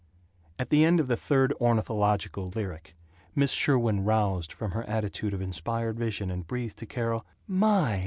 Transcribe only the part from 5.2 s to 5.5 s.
of